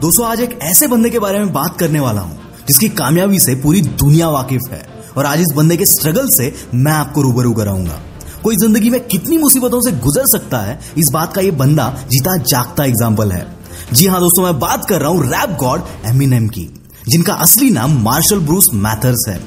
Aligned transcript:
दोस्तों, 0.00 0.26
आज 0.26 0.40
एक 0.40 0.58
ऐसे 0.62 0.86
बंदे 0.86 1.08
के 1.10 1.18
बारे 1.18 1.38
में 1.38 1.52
बात 1.52 1.78
करने 1.78 2.00
वाला 2.00 2.20
हूँ, 2.20 2.36
जिसकी 2.68 2.88
कामयाबी 2.90 3.38
से 3.40 3.54
पूरी 3.62 3.80
दुनिया 3.80 4.28
वाकिफ 4.30 4.68
है। 4.70 4.82
और 5.16 5.26
आज 5.26 5.40
इस 5.40 5.52
बंदे 5.56 5.76
के 5.76 5.86
स्ट्रगल 5.86 6.28
से 6.30 6.52
मैं 6.74 6.92
आपको 6.92 7.22
रूबरू 7.22 7.52
कराऊँगा। 7.52 7.98
कोई 8.44 8.56
ज़िंदगी 8.56 8.90
में 8.90 9.00
कितनी 9.06 9.38
मुसीबतों 9.38 9.80
से 9.82 9.92
गुजर 9.98 10.26
सकता 10.28 10.58
है, 10.58 10.78
इस 10.98 11.08
बात 11.12 11.34
का 11.34 11.40
ये 11.40 11.50
बंदा 11.52 11.88
जीता 12.10 12.36
जागता 12.44 12.84
एग्ज़ाम्पल 12.84 13.32
है। 13.32 13.46
जी 13.92 14.06
हाँ 14.06 14.20
दोस्तों, 14.20 14.44
मैं 14.44 14.58
बात 14.58 14.84
कर 14.84 15.00
रहा 15.00 15.10
हूँ 15.10 15.24
रैप 15.24 15.56
गॉड 15.60 15.82
एमिनेम 16.06 16.48
की, 16.48 16.68
जिनका 17.08 17.34
असली 17.34 17.70
नाम 17.70 18.00
मार्शल 18.02 18.40
ब्रूस 18.40 18.70
मैथर्स 18.74 19.28
है। 19.28 19.40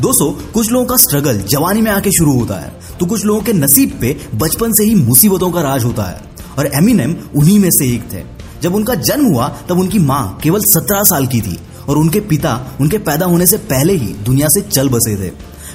दोस्तों, 0.00 0.30
कुछ 0.52 0.72
लोगों 0.72 0.84
का 0.86 0.96
स्ट्रगल 0.98 1.42
जवानी 1.48 1.82
में 1.82 1.90
आके 1.92 2.12
शुरू 2.12 2.38
होता 2.38 2.54
है 2.56 2.80
तो 3.00 3.06
कुछ 3.06 3.24
लोगों 3.24 3.40
के 3.42 3.52
नसीब 3.54 3.98
पे 4.00 4.16
बचपन 4.36 4.72
से 4.72 4.84
ही 4.84 4.94
मुसीबतों 4.96 5.50
का 5.50 5.62
राज 5.62 5.84
होता 5.84 6.04
है, 6.04 6.20
और 6.58 6.66
एमिनेम 6.74 7.16
उन्हीं 7.36 7.58
में 7.58 7.70
से 7.70 7.94
एक 7.94 8.12
थे। 8.12 8.30
जब 8.62 8.74
उनका 8.74 8.94
जन्म 8.94 9.26
हुआ, 9.26 9.48
तब 9.68 9.78
उनकी 9.78 9.98
माँ 9.98 10.38
केवल 10.42 10.60
सत्रह 10.64 11.02
साल 11.04 11.26
की 11.26 11.40
थी 11.40 11.58
और 11.88 11.98
उनके 11.98 12.20
पिता 12.22 12.58
उनके 12.80 12.98
पैदा 13.00 13.26
होने 13.26 13.46
से 13.46 13.56
पहले 13.70 13.92
ही 13.92 14.12
दुनिया 14.24 14.48
से 14.48 14.60
चल 14.60 14.88
बसे 14.88 15.16
थे। 15.16 15.30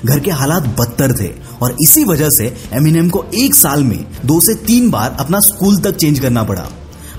घर 0.05 0.19
के 0.19 0.31
हालात 0.31 0.63
बदतर 0.79 1.13
थे 1.19 1.29
और 1.61 1.75
इसी 1.81 2.03
वजह 2.03 2.29
से 2.29 2.45
एमिनेम 2.73 3.09
को 3.09 3.25
एक 3.35 3.55
साल 3.55 3.83
में 3.83 3.97
दो 4.25 4.39
से 4.39 4.53
तीन 4.65 4.89
बार 4.91 5.15
अपना 5.19 5.39
स्कूल 5.39 5.77
तक 5.77 5.95
चेंज 5.95 6.19
करना 6.19 6.43
पड़ा। 6.43 6.67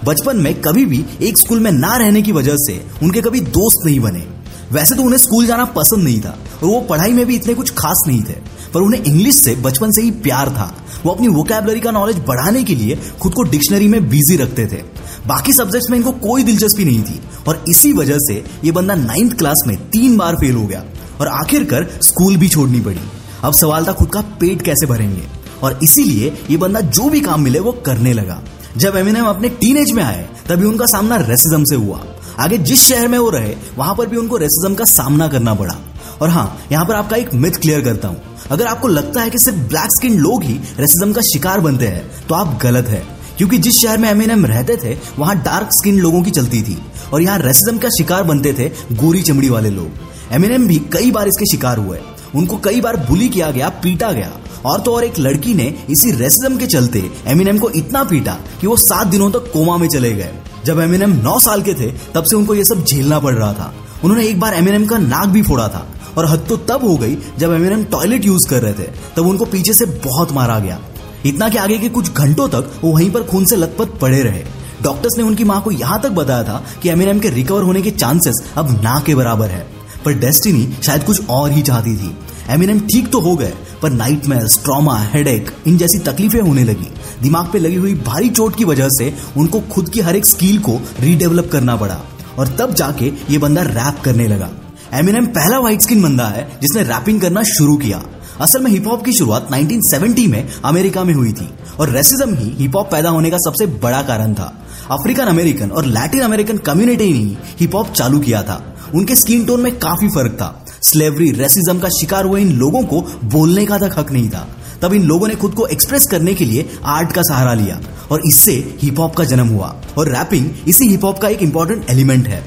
बचपन 0.05 0.37
में 0.37 0.55
कभी 0.61 0.85
भी 0.85 1.05
एक 1.23 1.39
स्कूल 1.39 1.61
में 1.61 1.71
ना 1.73 1.97
रहने 1.97 2.23
की 2.23 2.33
वजह 2.33 2.57
से 2.57 2.81
उनके 3.03 3.21
कभी 3.21 3.41
दोस्त 3.41 3.87
नहीं 3.87 4.01
बने। 4.01 4.27
वैसे 4.73 4.95
तो 4.95 5.03
उन्हें 5.03 5.19
स्कूल 5.19 5.47
जाना 5.47 5.65
पसंद 5.65 6.05
नहीं 6.05 6.21
था 6.21 6.39
और 6.63 6.65
वो 6.65 6.81
पढ़ाई 6.81 7.13
में 7.13 7.25
भी 7.27 7.37
इतने 7.37 7.55
कुछ 7.55 7.71
खास 7.71 8.05
नहीं 8.09 8.23
थे। 8.23 8.35
पर 8.75 8.81
उन्हें 8.81 9.03
इंग्लिश 9.03 9.35
से, 9.35 9.57
बचपन 9.57 9.91
से 9.91 10.03
ही 10.03 10.11
प्यार 10.11 10.49
था। 10.49 10.85
वो 11.05 11.13
अपनी 11.13 11.29
वोकेबलरी 11.29 11.81
का 11.81 11.91
नॉलेज 11.91 12.17
बढ़ाने 12.17 12.65
के 12.65 12.75
लिए 12.75 12.99
खुद 13.23 13.35
को 13.35 13.43
डिक्शनरी 13.43 13.89
में 13.89 14.09
बिज़ी 14.09 14.37
रखते 14.37 14.67
थे। 14.67 14.83
बाकी 15.27 15.53
सब्जेक्ट्स 15.53 15.91
में 15.91 15.99
इनको 15.99 16.11
कोई 16.11 16.43
दिलचस्पी 16.43 16.85
नहीं 16.85 17.03
थी। 17.03 17.21
और 17.49 17.65
इसी 17.69 17.93
वजह 17.93 18.17
से 18.19 18.45
ये 18.65 18.73
बंदा 18.73 18.95
नाइन्थ 18.95 19.39
क्लास 19.39 19.63
में 19.67 19.77
तीन 19.77 20.17
बार 20.17 20.35
फेल 20.35 20.55
हो 20.55 20.67
गया। 20.67 20.85
और 21.21 21.29
आखिरकार 21.29 21.91
स्कूल 22.03 22.37
भी 22.37 22.49
छोड़नी 22.49 22.81
पड़ी। 22.81 23.01
अब 23.45 23.53
सवाल 23.53 23.87
था 23.87 23.93
खुद 23.93 24.11
का 24.11 24.21
पेट 24.21 24.63
कैसे 24.63 24.87
भरेंगे? 24.87 25.23
और 25.63 25.81
इसीलिए 25.83 26.39
ये 26.51 26.57
बंदा 26.57 26.81
जो 26.81 27.09
भी 27.09 27.21
काम 27.21 27.41
मिले 27.41 27.59
वो 27.59 27.73
करने 27.73 28.13
लगा। 28.13 28.43
जब 28.77 28.97
एमिनेम 28.97 29.25
अपने 29.25 29.49
टीनेज 29.49 29.91
में 29.91 30.03
आए, 30.03 30.29
तभी 30.49 30.65
उनका 30.65 30.87
सामना 30.87 31.17
रेसिज्म 31.17 31.65
से 31.65 31.75
हुआ। 31.75 32.05
आगे 32.39 32.59
जिस 32.59 32.81
शहर 32.81 33.09
में 33.09 33.19
वो 33.19 33.31
रहे, 33.31 33.57
वहाँ 33.77 33.95
पर 33.95 34.07
भी 34.07 34.17
उनको 34.17 34.37
रेसिज्म 34.37 34.75
का 34.75 34.85
सामना 34.85 35.29
करना 35.29 35.55
पड़ा। 35.55 35.77
और 36.23 36.29
हाँ 36.29 36.59
यहाँ 36.73 36.85
पर 36.85 36.95
आपका 36.95 37.17
एक 37.17 37.35
मिथ 37.35 37.51
क्लियर 37.51 37.81
करता 37.81 38.09
हूँ। 38.09 38.23
अगर 38.51 38.67
आपको 38.67 38.89
लगता 38.89 39.21
है 39.21 39.31
कि 39.31 39.39
सिर्फ़ 39.39 39.59
ब्लैक 39.59 39.91
स्किन 39.97 40.19
लोग 40.19 40.43
ही 40.43 40.55
रेसिज्म 40.55 41.13
का 41.13 41.21
शिकार 41.21 41.61
बनते 41.61 41.87
हैं 41.87 42.27
तो 42.29 42.35
आप 42.35 42.61
गलत 42.63 42.89
है। 42.89 43.19
क्योंकि 43.39 43.59
जिस 43.59 43.83
शहर 43.83 43.99
में 43.99 44.09
एमएनएम 44.11 44.47
रहते 44.47 44.77
थे, 44.77 44.99
वहाँ 45.19 45.37
डार्क 45.43 45.69
स्किन 45.73 45.99
लोगों 45.99 46.23
की 46.23 46.31
चलती 46.31 46.63
थी। 46.63 46.79
और 47.13 47.23
यहाँ 47.23 47.39
रेसिज्म 47.39 47.79
का 47.79 47.89
शिकार 47.89 48.23
बनते 48.23 48.53
थे 48.53 48.95
गोरी 48.95 49.23
चमड़ी 49.23 49.49
वाले 49.49 49.71
लोग। 49.71 49.89
एमएनएम 50.33 50.69
भी 50.69 50.77
कई 50.77 51.11
बार 51.11 51.29
इसके 51.29 51.45
शिकार 51.45 51.79
हुए। 51.79 51.99
उनको 52.35 52.57
कई 52.57 52.81
बार 52.81 52.97
बुली 52.97 53.29
किया 53.29 53.51
गया, 53.51 53.69
पीटा 53.69 54.13
गया। 54.13 54.33
और 54.65 54.81
तो 54.81 54.95
और 54.95 55.05
एक 55.05 55.19
लड़की 55.19 55.55
ने 55.55 55.75
इसी 55.91 56.11
रेसिज्म 56.11 56.57
के 56.57 56.67
चलते 56.67 57.11
एमिनेम 57.27 57.59
को 57.59 57.71
इतना 57.71 58.05
पीटा 58.05 58.37
कि 58.61 58.67
वो 58.67 58.77
सात 58.77 59.07
दिनों 59.07 59.31
तक 59.31 59.51
कोमा 59.53 59.77
में 59.77 59.89
चले 59.89 60.13
गए। 60.13 60.33
जब 60.65 60.81
एमिनेम 60.81 61.11
नौ 61.11 61.41
साल 61.41 61.63
के 61.63 61.75
थे, 61.75 61.93
तब 62.15 62.25
से 62.25 62.37
उनको 62.37 62.55
ये 62.55 62.65
सब 62.65 62.85
झेलना 62.85 63.19
पड़ 63.19 63.35
रहा 63.35 63.53
था। 63.53 63.75
उन्होंने 64.05 64.27
एक 64.27 64.41
बार 64.41 64.55
एमिनेम 64.55 64.87
का 64.87 64.99
नाक 64.99 65.29
भी 65.29 65.43
फोड़ा 65.43 65.69
था। 65.69 65.87
और 66.17 66.27
हद 66.27 66.47
तो 66.49 66.57
तब 66.57 66.85
हो 66.85 66.97
गई 66.97 67.17
जब 67.39 67.53
एमिनेम 67.53 67.85
टॉयलेट 67.85 68.25
यूज़ 68.25 68.49
कर 68.49 68.63
रहे 68.63 68.73
थे। 68.73 68.89
तब 69.17 69.27
उनको 69.27 69.45
पीछे 69.45 69.75
से 69.75 69.87
बहुत 69.87 70.33
मारा 70.33 70.59
गया। 70.59 70.81
इतना 71.27 71.49
कि 71.49 71.59
आगे 71.59 71.79
के 71.79 71.89
कुछ 71.89 72.13
घंटों 72.13 72.49
तक 72.49 72.71
वो 72.85 72.93
वहीं 72.93 73.11
पर 73.11 73.23
खून 73.23 73.45
से 73.45 73.57
लथपथ 73.57 73.99
पड़े 74.01 74.23
रहे। 74.23 74.43
डॉक्टर्स 74.83 75.19
ने 75.19 75.25
उनकी 75.25 75.45
माँ 75.45 75.63
को 75.63 75.71
यहाँ 75.71 76.01
तक 76.01 76.11
बताया 76.11 76.43
था 76.43 76.65
कि 76.83 76.89
एमिनेम 76.89 77.19
के 77.19 77.29
रिकवर 77.29 77.63
होने 77.63 77.83
के 77.83 77.91
चांसेस 77.91 78.45
अब 78.57 78.83
ना 78.83 79.03
के 79.07 79.15
बराबर 79.15 79.49
है। 79.49 79.67
पर 80.05 80.13
डेस्टिनी 80.13 80.77
शायद 80.87 81.03
कुछ 81.03 81.29
और 81.29 81.53
ही 81.53 81.63
चाहती 81.63 81.97
थी। 81.97 82.17
एमिनेम 82.49 82.81
ठीक 82.81 83.11
तो 83.11 83.21
हो 83.21 83.37
गए, 83.37 83.53
पर 83.83 83.91
नाइटमेयर्स, 83.91 84.65
ट्रॉमा, 84.65 84.99
हेडेक, 84.99 85.51
इन 85.67 85.79
जैसी 85.79 85.99
तकलीफें 85.99 86.41
होने 86.41 86.65
लगी। 86.65 86.89
दिमाग 87.23 87.51
पे 87.53 87.59
लगी 87.59 87.75
हुई 87.75 87.95
भारी 87.95 88.29
चोट 88.29 88.57
की 88.57 88.65
वजह 88.65 88.89
से 88.89 89.15
उनको 89.37 89.61
खुद 89.61 89.89
की 89.89 90.01
हर 90.01 90.17
एक 90.17 90.27
स्किल 90.27 90.59
को 90.59 90.81
रीडेवलप 91.01 91.49
करना 91.53 91.77
पड़ा। 91.77 92.01
और 92.39 92.49
तब 92.49 92.75
जाके 92.75 93.13
ये 93.31 93.39
बंदा 93.39 93.63
रैप 93.63 94.01
करने 94.05 94.27
लगा। 94.27 94.51
एमिनेम 94.95 95.27
पहला 95.27 95.59
व्हाइट 95.59 95.83
स्किन 95.83 96.03
बंदा 96.03 96.27
है, 96.27 96.59
जिसने 96.63 96.83
रैपिंग 96.83 97.21
करना 97.21 97.43
शुरू 97.43 97.77
किया। 97.77 98.03
असल 98.41 98.63
में 98.63 98.71
हिप 98.71 98.87
हॉप 98.87 99.05
की 99.05 99.13
शुरुआत 99.13 99.49
1970 99.53 100.27
में 100.29 100.49
अमेरिका 100.65 101.05
में 101.05 101.15
हुई 101.15 101.33
थी 101.33 101.49
और 101.81 101.91
रेसिज्म 101.91 102.35
ही 102.35 102.51
हिप 102.51 102.77
हॉप 102.77 102.91
पैदा 102.91 103.11
होने 103.11 103.31
का 103.31 103.37
सबसे 103.37 103.67
बड़ा 103.67 104.03
कारण 104.03 104.35
था। 104.35 104.67
अफ्रीकन 104.91 105.25
अमेरिकन 105.25 105.71
और 105.71 105.87
लैटिन 105.87 106.21
अमेरिकन 106.21 106.59
कम्युनिटी 106.59 107.13
ने 107.13 107.37
हिप 107.61 107.75
हॉप 107.75 107.93
चालू 107.93 108.19
किया 108.19 108.43
था। 108.43 108.77
उनके 108.95 109.15
स्किन 109.17 109.45
टोन 109.45 109.61
में 109.61 109.79
काफ़ी 109.79 110.09
फ़र्क 110.09 110.33
था। 110.33 110.65
स्लेवरी 110.83 111.31
रेसिज्म 111.31 111.79
का 111.79 111.89
शिकार 111.89 112.25
हुए 112.25 112.41
इन 112.41 112.53
लोगों 112.53 112.83
को 112.83 113.01
बोलने 113.25 113.67
का 113.67 113.79
तक 113.79 113.99
हक 113.99 114.13
नहीं 114.13 114.31
था। 114.31 114.49
तब 114.83 114.93
इन 114.93 115.03
लोगों 115.03 115.29
ने 115.29 115.35
खुद 115.35 115.55
को 115.55 115.67
एक्सप्रेस 115.67 116.07
करने 116.07 116.35
के 116.35 116.45
लिए 116.45 116.69
आर्ट 116.85 117.13
का 117.13 117.23
सहारा 117.23 117.55
लिया 117.55 117.81
और 118.11 118.23
इससे 118.27 118.79
हिप 118.83 118.99
हॉप 118.99 119.17
का 119.17 119.25
जन्म 119.25 119.49
हुआ। 119.49 119.75
और 119.99 120.09
रैपिंग 120.09 120.51
इसी 120.69 120.89
हिप 120.89 121.05
हॉप 121.05 121.19
का 121.19 121.29
एक 121.29 121.43
इंपॉर्टेंट 121.43 121.91
एलिमेंट 121.91 122.29
है। 122.29 122.43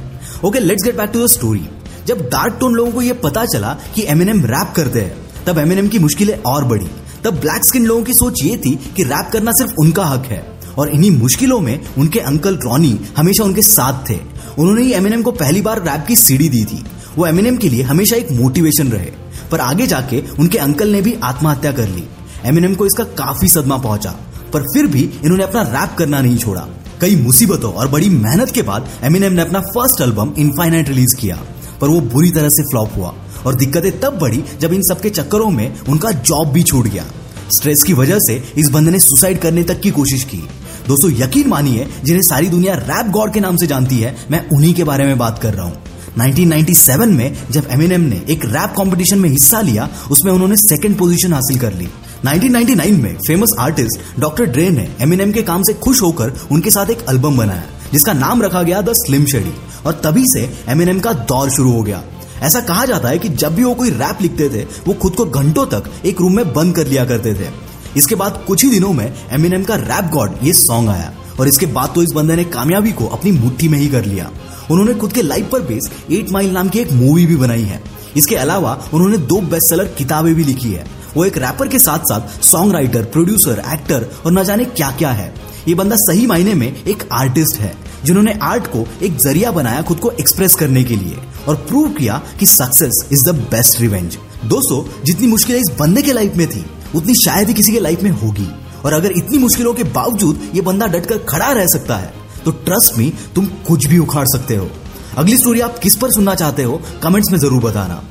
Okay 0.46 0.60
let's 0.60 0.84
get 0.84 0.98
back 0.98 1.10
to 1.10 1.26
the 1.26 1.28
story 1.28 1.60
जब 2.08 2.22
डार्क 2.30 2.58
टोन 2.60 2.74
लोगों 2.74 2.92
को 2.92 3.02
यह 3.02 3.14
पता 3.14 3.46
चला 3.46 3.74
कि 3.96 4.06
एमिनेम 4.08 4.46
रैप 4.46 4.74
करते 4.76 5.02
हैं, 5.02 5.16
तब 5.48 5.60
एमिनेम 5.60 5.88
की 5.88 6.00
मुश्किलें 6.00 6.38
और 6.38 6.66
बढ़ी। 6.66 6.88
तब 7.24 7.40
ब्लैक 7.40 7.66
स्किन 7.66 7.86
लोगों 7.86 8.04
की 8.04 8.14
सोच 8.14 8.44
ये 8.44 8.58
थी 8.58 8.76
कि 8.96 9.04
रैप 9.04 9.30
करना 9.34 9.52
सिर्फ़ 9.52 9.74
उनका 9.80 10.06
हक 10.06 10.26
है 10.26 10.46
और 10.78 10.90
इन्हीं 10.90 11.12
मुश्किलों 11.12 11.60
में 11.60 11.80
उनके 11.98 12.20
अंकल 12.20 12.56
रॉनी 12.56 13.00
हमेशा 13.18 13.44
उनके 13.44 13.62
साथ 13.62 14.10
थे। 14.10 14.20
उन्होंने 14.60 14.82
ही 14.82 14.94
एमिनेम 14.94 15.22
को 15.22 15.32
पहली 15.32 15.62
बार 15.62 15.82
रैप 15.82 16.06
की 16.08 16.16
सीढ़ी 16.16 16.50
दी 16.50 16.64
थी। 16.66 16.84
वो 17.18 17.28
एमिनेम 17.28 17.58
के 17.58 17.70
लिए 17.70 17.84
हमेशा 17.84 18.16
एक 18.16 18.32
मोटिवेशन 18.32 18.88
रहे, 18.88 19.12
पर 19.52 19.60
आगे 19.60 19.88
जाके 19.88 20.24
उनके 20.40 20.58
अंकल 20.58 20.90
ने 20.90 21.02
भी 21.02 21.14
आत्महत्या 21.24 21.72
कर 21.72 21.88
ली। 21.88 22.04
एमिनेम 22.46 22.76
को 22.76 22.86
इसका 22.86 23.04
काफ़ी 23.04 23.48
सदमा 23.48 23.78
पहुँचा, 23.78 24.16
पर 24.54 24.62
फिर 24.64 24.88
भी 24.88 25.02
इन्होंने 25.24 25.44
अपना 25.44 25.62
रैप 25.62 25.96
करना 25.98 26.22
नहीं 26.22 26.38
छोड़ा। 26.38 26.68
कई 27.02 27.16
मुसीबतों 27.16 27.74
और 27.74 27.88
बड़ी 27.88 28.10
मेहनत 28.10 28.52
के 28.52 28.62
बाद 28.62 28.90
एमिनेम 29.04 29.34
ने 29.34 29.42
अपना 29.42 29.60
फ़र्स्ट 29.60 30.02
एल्बम 30.02 30.34
इनफाइनाइट 30.38 30.90
रिलीज़ 30.90 31.16
किया। 31.16 31.40
पर 31.82 31.88
वो 31.88 32.02
बुरी 32.02 32.32
तरह 32.32 32.50
से 32.50 32.64
फ्लॉप 32.64 32.90
हुआ 32.98 33.14
और 33.46 33.56
दिक्कतें 33.56 34.00
तब 34.00 34.18
बढ़ी 34.20 34.44
जब 34.62 34.74
इन 34.74 34.82
सबके 34.82 35.10
चक्करों 35.10 35.50
में 35.50 35.80
उनका 35.90 36.12
जॉब 36.12 36.48
भी 36.48 36.64
छूट 36.64 36.88
गया। 36.88 37.06
स्ट्रेस 37.52 37.84
की 37.88 37.94
वजह 37.94 38.18
से 38.20 38.44
इस 38.58 38.70
बंदे 38.70 38.92
ने 38.92 39.00
सुसाइड 39.00 39.40
करने 39.40 39.64
तक 39.64 39.80
की 39.80 39.92
कोशिश 39.92 40.24
की। 40.24 40.48
दोस्तों, 40.88 41.12
यकीन 41.12 41.48
मानिए, 41.48 41.88
जिन्हें 42.04 42.24
सारी 42.24 42.48
दुनिया 42.48 42.74
रैप 42.74 43.06
गॉड 43.06 43.34
के 43.34 43.40
नाम 43.40 43.58
से 43.58 43.68
जानती 43.68 43.98
है, 43.98 44.16
मैं 44.32 44.50
उन्हीं 44.50 44.74
के 44.74 44.84
बारे 44.84 45.06
में 45.06 45.18
बात 45.18 45.40
कर 45.40 45.54
रहा 45.54 45.66
हूँ। 45.66 45.78
1997 46.18 47.10
में 47.10 47.38
जब 47.52 47.68
एमिनेम 47.72 48.02
ने 48.02 48.22
एक 48.30 48.46
रैप 48.46 48.74
कंपटीशन 48.78 49.20
में 49.20 49.30
हिस्सा 49.30 49.62
लिया, 49.62 49.90
उसमें 50.12 50.32
उन्होंने 50.34 50.56
सेकंड 50.56 50.98
पोजीशन 50.98 51.34
हासिल 51.34 51.60
कर 51.60 51.74
ली। 51.74 51.88
1999 52.26 52.98
में 52.98 53.16
फ़ेमस 53.28 53.54
आर्टिस्ट 53.60 54.20
डॉक्टर 54.20 54.46
ड्रे 54.46 54.70
ने 54.70 54.88
एमिनेम 55.02 55.32
के 55.32 55.42
काम 55.42 55.64
से 55.64 55.74
खुश 55.74 56.02
होकर 56.02 56.34
उनके 56.52 56.70
साथ 56.70 56.90
एक 56.90 57.06
एल्बम 57.10 57.38
बनाया। 57.38 57.64
जिसका 57.94 58.14
नाम 58.14 58.42
रखा 58.42 58.64
गया 58.64 58.82
द 58.82 58.90
स्लिम 58.90 59.26
शेडी। 59.26 59.54
और 59.86 60.02
तभी 60.04 60.24
से 60.26 60.60
एमिनेम 60.68 61.00
का 61.00 61.14
दौर 61.14 61.50
शुरू 61.50 61.72
हो 61.72 61.84
गया। 61.84 62.04
ऐसा 62.42 62.60
कहा 62.60 62.86
जाता 62.86 63.10
है 63.10 63.20
कि 63.20 63.30
जब 63.30 63.56
भी 63.56 63.64
वो 63.64 63.74
कोई 63.74 63.90
रैप 63.90 64.18
लिखते 64.22 64.50
थे, 64.50 64.64
वो 64.64 64.94
खुद 64.94 65.14
को 65.14 65.26
घंटों 65.26 65.66
तक 65.66 65.84
एक 66.06 66.22
रूम 66.22 66.36
में 66.36 66.54
बंद 66.54 66.76
कर 66.76 66.88
लिया 66.88 67.06
करते 67.06 67.34
थे। 67.34 67.50
इसके 67.98 68.16
बाद 68.16 68.44
कुछ 68.48 68.64
ही 68.64 68.70
दिनों 68.70 68.94
में 68.94 69.14
एमिनेम 69.32 69.64
का 69.64 69.76
रैप 69.76 70.06
गॉड 70.06 70.36
ये 70.44 70.54
सॉन्ग 70.54 70.90
आया। 70.90 71.14
और 71.40 71.48
इसके 71.48 71.66
बाद 71.66 71.92
तो 71.96 72.04
इस 72.04 72.10
बंदे 72.16 72.36
ने 72.36 72.44
कामयाबी 72.44 72.92
को 72.92 73.06
अपनी 73.06 73.32
मुट्ठी 73.32 73.68
में 73.68 73.80
ही 73.80 73.88
कर 73.88 74.06
लिया। 74.06 74.32
उन्होंने 74.72 74.94
खुद 74.94 75.14
के 75.14 75.22
लाइफ 75.22 75.50
पर 75.52 75.62
बेस 75.62 75.92
एट 76.12 76.32
माइल 76.32 76.52
नाम 76.52 76.70
की 76.70 76.80
एक 76.80 76.92
मूवी 76.92 77.26
भी 77.26 77.36
बनाई 77.36 77.64
है। 77.64 77.82
इसके 78.18 78.36
अलावा 78.36 78.84
उन्होंने 78.94 79.18
दो 79.18 79.42
बेस्ट 79.42 79.70
सेलर 79.70 79.86
किताबें 79.86 80.36
भी 80.36 80.44
लिखी 80.44 80.72
है। 80.72 80.86
वो 81.18 81.26
एक 81.26 81.38
रैपर 81.38 81.68
के 81.68 81.80
साथ 81.80 82.00
साथ 82.00 82.44
सॉन्ग 82.44 82.74
राइटर 82.74 83.04
प्रोड्यूसर 83.04 83.64
एक्टर 83.74 84.06
और 84.26 84.32
न 84.32 84.44
जाने 84.44 84.66
क्या 84.66 84.92
क्या 84.92 85.12
है। 85.12 85.51
ये 85.68 85.76
बंदा 85.76 85.96
सही 85.98 86.26
मायने 86.28 86.54
में 86.54 86.68
एक 86.68 87.08
आर्टिस्ट 87.14 87.60
है, 87.60 87.74
जिन्होंने 88.06 88.34
आर्ट 88.44 88.68
को 88.68 88.86
एक 89.04 89.18
ज़रिया 89.20 89.52
बनाया 89.52 89.82
खुद 89.82 90.00
को 90.00 90.12
एक्सप्रेस 90.12 90.56
करने 90.56 90.84
के 90.84 90.96
लिए 90.96 91.18
और 91.48 91.56
प्रूव 91.68 91.90
किया 91.94 92.22
कि 92.40 92.46
success 92.48 93.06
is 93.14 93.26
the 93.26 93.36
best 93.52 93.80
revenge 93.82 94.18
दोस्तों, 94.46 94.84
जितनी 95.06 95.28
मुश्किलें 95.28 95.60
इस 95.60 95.76
बंदे 95.80 96.02
के 96.02 96.14
लाइफ 96.14 96.36
में 96.36 96.48
थी, 96.50 96.66
उतनी 96.96 97.14
शायद 97.16 97.48
ही 97.48 97.54
किसी 97.54 97.72
के 97.72 97.80
लाइफ 97.80 98.04
में 98.04 98.12
होगी। 98.14 98.48
और 98.86 98.94
अगर 98.94 99.12
इतनी 99.12 99.38
मुश्किलों 99.38 99.74
के 99.74 99.84
बावजूद 99.94 100.50
ये 100.56 100.62
बंदा 100.62 100.88
डटकर 100.88 101.18
खड़ा 101.30 101.52
रह 101.52 101.68
सकता 101.68 101.98
है 101.98 102.14
तो 102.46 102.52
ट्रस्ट 102.52 102.98
मी 102.98 103.12
तुम 103.36 103.46
कुछ 103.68 103.86
भी 103.88 103.98
उखाड़ 104.00 104.26
सकते 104.28 104.56
हो। 104.56 104.70
अगली 105.18 105.38
स्टोरी 105.38 105.60
आप 105.60 105.78
किस 105.80 105.96
पर 105.96 106.12
सुनना 106.12 106.36
चाहते 106.36 106.64
हो 106.64 106.82
कमेंट्स 107.04 107.32
में 107.32 107.40
ज़रूर 107.40 107.62
बताना। 107.64 108.02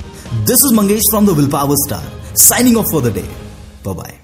This 0.47 0.65
is 0.67 0.75
Mangesh 0.75 1.11
from 1.11 1.27
the 1.27 1.37
will 1.39 1.49
power 1.51 1.77
star 1.87 2.13
signing 2.39 2.77
off 2.77 2.93
for 2.93 3.03
the 3.03 3.15
day 3.15 3.29
bye 3.87 4.20